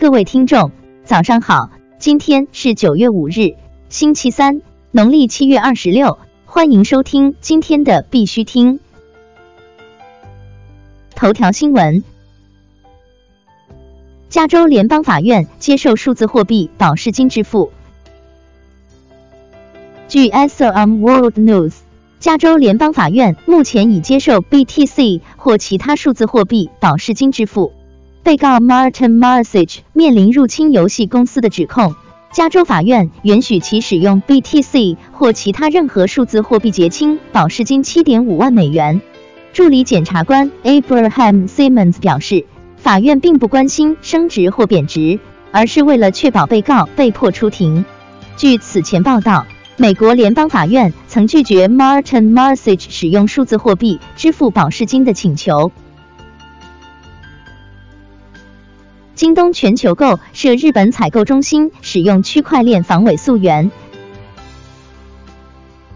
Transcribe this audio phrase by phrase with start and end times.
[0.00, 0.70] 各位听众，
[1.04, 3.56] 早上好，今天是九月五日，
[3.88, 4.62] 星期三，
[4.92, 8.78] 农历七月二十六，欢迎收听今天的必须听。
[11.16, 12.04] 头条新闻：
[14.28, 17.72] 加州联邦法院接受数字货币保释金支付。
[20.06, 21.74] 据 SRM World News，
[22.20, 27.72] 加州联邦法院目前已接受 BTC 或其他数字货币保释金支付。
[28.28, 31.94] 被告 Martin Marsich 面临入侵游戏公司的指控，
[32.30, 39.00] 加州法院允许其使用 BTC 或其他任何数字货币结清保释金七点五万美元。
[39.54, 42.44] 助理检察官 Abraham Simmons 表示，
[42.76, 45.18] 法院并不关心升值或贬值，
[45.50, 47.86] 而是为了确保被告被迫出庭。
[48.36, 49.46] 据此前报道，
[49.78, 55.72] 美国联邦法院曾拒绝 Martin Marsich 使用数字货币支付保释金的请求。
[59.18, 63.72] 京东全球购设日本采购中心，使用区块链防伪溯源。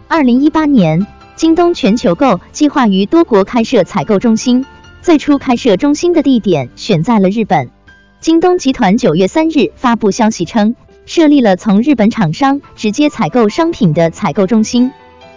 [0.09, 1.07] 二零一八年，
[1.37, 4.67] 京东全球购计划于多国开设采购中心，
[5.03, 7.71] 最初开设中心的地点选在了日本。
[8.19, 10.75] 京东集团九月三日发布消息称，
[11.07, 14.91] 设立了从日本厂商直接采购商品的采购中心。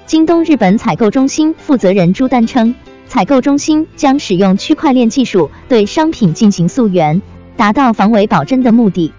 [0.07, 2.73] 京东日本采购中心负责人朱丹称，
[3.07, 7.21] 采购中心将使用区块链技术对商品进行溯源。
[7.57, 9.13] 达到防伪保真的目的。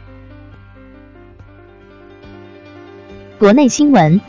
[3.39, 4.21] 国内新闻：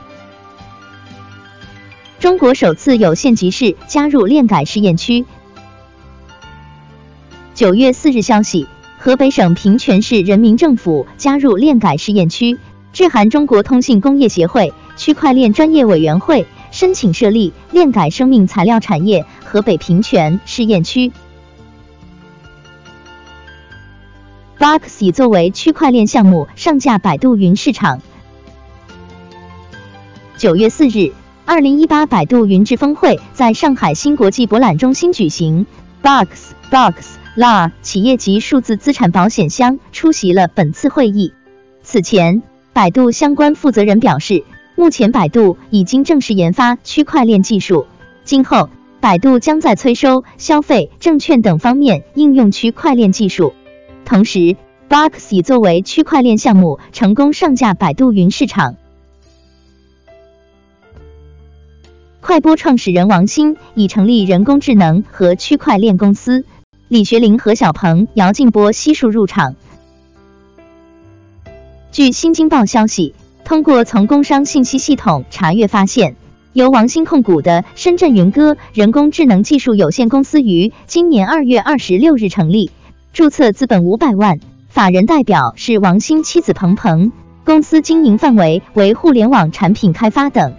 [2.20, 5.26] 中国首次有县级市加入链改试验区。
[7.54, 12.58] 九月四日消息，河北省平泉市人民政府加入链改试验区，
[12.94, 21.12] 致函中国通信工业协会区块链专业委员会，申请设立链改生命材料产业河北平泉试验区。
[24.60, 28.02] Box 已作为区块链项目上架百度云市场。
[30.36, 31.14] 九月四日，
[31.46, 35.68] 二零一八百度云智峰会在上海新国际博览中心举行
[36.02, 41.34] ，Box、Box、La 企业级数字资产保险箱出席了本次会议。
[41.84, 42.42] 此前，
[42.74, 44.44] 百度相关负责人表示，
[44.76, 47.86] 目前百度已经正式研发区块链技术，
[48.24, 53.54] 今后百度将在催收、消费、证券等方面应用区块链技术。
[54.08, 54.56] 同时
[54.88, 58.78] ，Box 已作为区块链项目成功上架百度云市场。
[62.22, 66.46] 快播创始人王兴已成立人工智能和区块链公司，
[66.88, 69.56] 李学凌、何小鹏、姚劲波悉数入场。
[71.92, 73.14] 据新京报消息，
[73.44, 76.16] 通过从工商信息系统查阅发现，
[76.54, 82.72] 由王兴控股的深圳云歌人工智能技术有限公司于今年二月二十六日成立。
[83.18, 84.40] 注册资本五百万，
[84.70, 87.12] 法人代表是王兴妻子彭彭，
[87.44, 90.54] 公司经营范围为互联网产品开发等。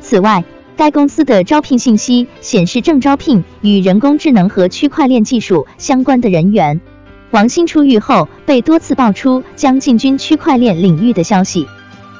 [0.00, 0.42] 此外，
[0.76, 6.80] 该公司的招聘信息显示正招聘与人工智能和区块链技术相关的人员。
[7.30, 11.68] 王兴出狱后被多次爆出将进军区块链领域的消息。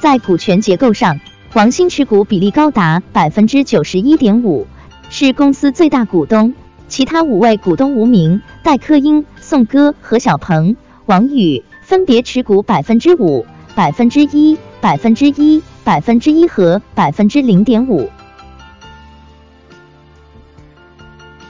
[0.00, 1.18] 在股权结构上，
[1.54, 4.68] 王兴持股比例高达百分之九十一点五，
[5.08, 6.54] 是公司最大股东，
[6.86, 9.26] 其他五位股东无名、戴科英。
[9.50, 13.44] 宋歌、何小鹏、王宇分别持股百分之五、
[13.74, 18.08] 百分之一、百分之一、百分之一和百分之零点五。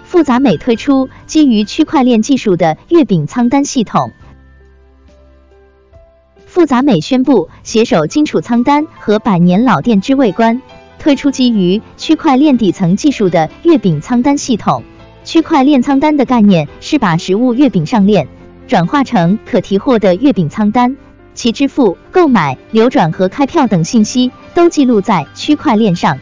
[0.02, 4.10] 复杂美推出基于区块链技术的月饼仓单系统。
[6.46, 10.62] 复杂美宣布携手金储仓单和百年老店知味观，
[10.98, 14.82] 推出基于区块链底层技术的月饼仓单系统。
[15.22, 18.26] 区块链仓单的概念是把实物月饼上链，
[18.66, 20.96] 转化成可提货的月饼仓单，
[21.34, 26.18] 其支付、购买、流转和开票等信息都记录在区块链上，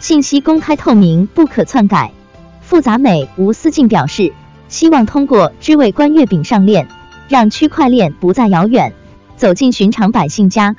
[0.00, 2.12] 信息公开透明，不可篡改。
[2.60, 4.32] 复杂美吴思静表示，
[4.68, 6.86] 希望通过知味观月饼上链，
[7.28, 8.92] 让区块链不再遥远，
[9.36, 10.76] 走进寻常百姓家。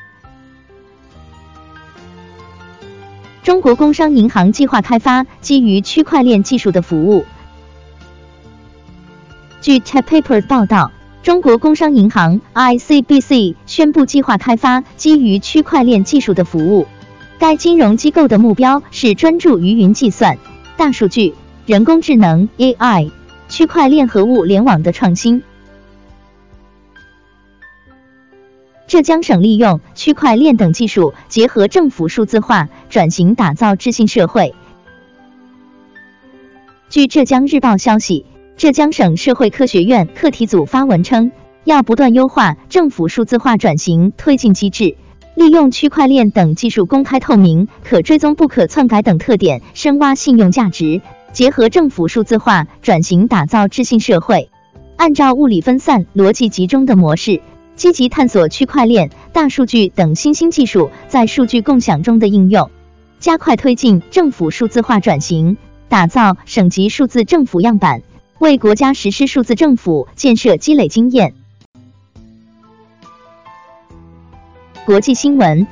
[3.43, 7.25] 中国工商银行计划开发基于区块链技术的服务。
[9.63, 10.91] 据 t a p Paper 报道，
[11.23, 16.85] 中国工商银行 ICBC 宣布计划开发基于区块链技术的服务。
[17.39, 20.37] 该金融机构的目标是专注于云计算、
[20.75, 21.33] 大数据、
[21.65, 23.09] 人工智能 AI、
[23.47, 25.41] 区块链和物联网的创新。
[28.85, 34.53] 浙江省利用区块链等技术，结合政府数字化转型，打造智信社会。
[36.89, 38.25] 据浙江日报消息。
[38.55, 41.31] 浙江省社会科学院课题组发文称，
[41.63, 44.95] 要不断优化政府数字化转型推进机制，
[45.35, 51.01] 利用区块链等技术公开透明、可追踪、不可篡改等特点，深挖信用价值，
[51.33, 54.49] 结合政府数字化转型，打造智信社会。
[54.95, 57.41] 按照物理分散、逻辑集中的模式，
[57.75, 62.69] 积极探索区块链、大数据等新兴技术在数据共享中的应用，
[63.19, 65.57] 加快推进政府数字化转型，
[65.89, 68.03] 打造省级数字政府样板，
[68.43, 71.33] 为国家实施数字政府建设积累经验。
[74.85, 75.65] 国际新闻：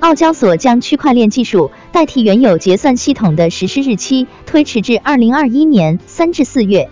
[0.00, 6.90] 澳交所将区块链技术代替原有结算系统的实施日期推迟至二零二一年三至四月。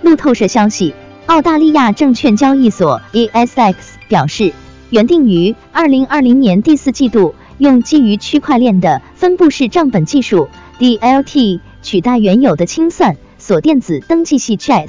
[0.00, 0.94] 路透社消息，
[1.26, 3.74] 澳大利亚证券交易所 ASX
[4.08, 4.54] 表示，
[4.88, 10.48] 原定于二零二零年第四季度用基于区块链的分布式账本技术
[10.80, 14.88] DLT 取代原有的清算锁电子登记系 CHAS。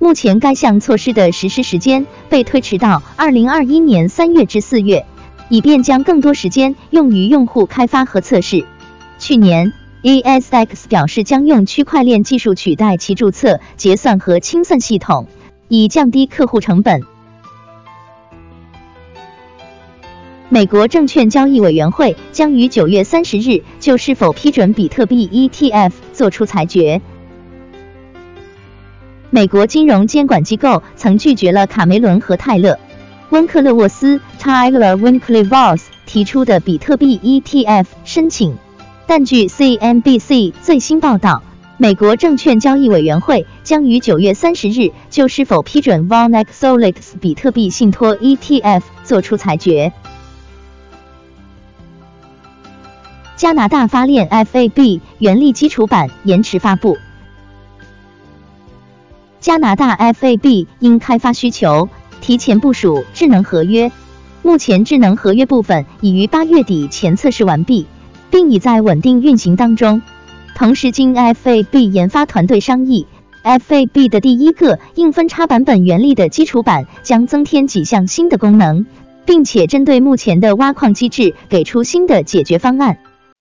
[0.00, 5.06] 目前该项措施的实施时间被推迟到二零二一年三月至四月，
[5.48, 8.64] 以便将更多时间用于用户开发和测试。
[9.20, 9.72] 去年
[10.02, 15.28] ，ASX 表示将用区块链技术取代其注册、结算和清算系统，
[15.68, 17.04] 以降低客户成本。
[20.52, 27.00] 美国证券交易委员会将于九月三十日就是否批准比特币 ETF 作出裁决。
[29.30, 32.80] 美国金融监管机构曾拒绝了卡梅伦和泰勒
[33.28, 38.56] 温克勒沃斯 （Tyler Winklevoss） 提出的比特币 ETF 申请，
[39.06, 41.44] 但据 CNBC 最新报道，
[41.76, 49.92] 美国证券交易委员会将于九月三十日就是否批准 VanEck Solix 比特币信托 ETF 作出裁决。
[53.40, 56.98] 加拿大发链 FAB 原力基础版延迟发布。
[59.40, 61.88] 加拿大 FAB 因开发需求，
[62.20, 63.90] 提前部署智能合约。
[64.42, 67.86] 目前智能合约部分已于八月底前测试完毕，
[68.30, 70.02] 并已在稳定运行当中。
[70.54, 73.06] 同时，经 FAB 研发团队商议
[73.42, 78.84] ，FAB 的第一个硬分叉版本原力的基础版将增添几项新的功能，
[79.24, 82.98] 并且针对目前的挖矿机制给出新的解决方案。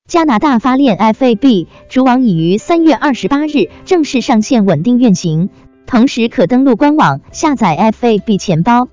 [0.09, 5.51] 加拿大发链 FAB 主网已于三月二十八日正式上线稳定运行。
[5.85, 8.87] 同时可登录官网下载 FAB 钱包。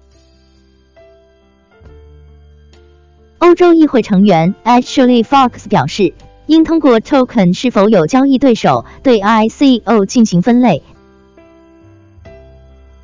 [3.39, 6.13] 欧洲议会成员 Ashley Fox 表示，
[6.45, 10.83] 应通过 token 是否有交易对手对 ICO 进行分类。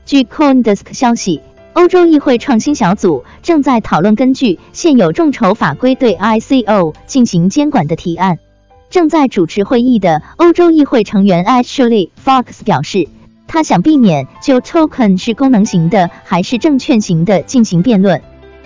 [0.04, 1.40] 据 CoinDesk 消息，
[1.74, 8.38] 欧洲议会创新小组正在讨论根据现有众筹法规对 ICO 进行监管的提案。
[8.90, 13.08] 正在主持会议的欧洲议会成员 Ashley Fox 表示。
[13.48, 18.22] 他想避免就 token 是功能型的还是证券型的进行辩论，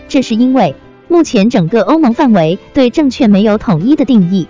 [0.07, 0.77] 这是因为
[1.09, 4.47] 目前整个欧盟范围对证券没有统一的定义。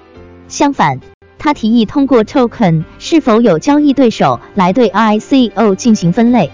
[0.47, 1.01] 相反，
[1.39, 6.51] 他提议通过 token 是否有交易对手来对 ICO 进行分类。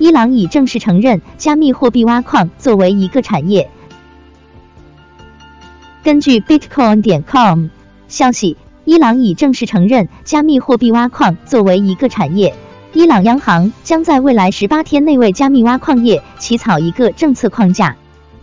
[0.00, 3.70] 伊朗已正式承认加密货币挖矿作为一个产业。
[6.02, 7.66] 根据 Bitcoin 点 com
[8.08, 8.56] 消息。
[8.86, 12.54] 伊朗已正式承认加密货币挖矿作为一个产业。
[12.94, 17.96] 伊朗央行将在未来十八天内为加密挖矿业起草一个政策框架。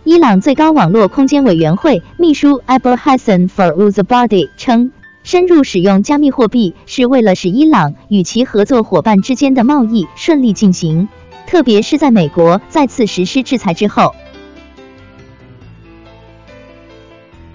[0.04, 11.08] 伊朗最高网络空间委员会秘书 Abul Hassan Faruzabadi 称，深入使用加密货币是为了使伊朗与其合作伙伴之间的贸易顺利进行，
[11.48, 14.14] 特别是在美国再次实施制裁之后。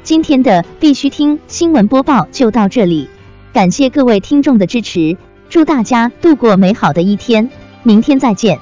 [0.02, 3.08] 今天的必须听新闻播报就到这里，
[3.54, 5.16] 感谢各位听众的支持，
[5.48, 7.52] 祝大家度过美好的一天，
[7.84, 8.60] 明天再见。